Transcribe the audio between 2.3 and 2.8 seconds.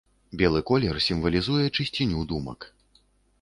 думак.